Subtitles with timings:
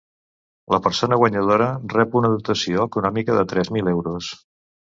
[0.75, 4.35] La persona guanyadora rep una dotació econòmica de tres mil euros.